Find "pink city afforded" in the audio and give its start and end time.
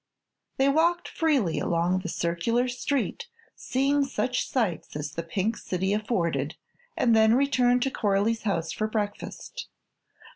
5.21-6.55